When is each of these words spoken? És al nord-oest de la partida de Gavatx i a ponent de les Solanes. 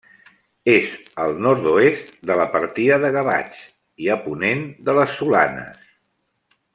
És 0.75 0.87
al 1.25 1.33
nord-oest 1.47 2.09
de 2.31 2.37
la 2.41 2.47
partida 2.55 2.97
de 3.05 3.13
Gavatx 3.17 3.61
i 4.07 4.11
a 4.17 4.21
ponent 4.27 4.65
de 4.89 4.97
les 5.01 5.15
Solanes. 5.21 5.85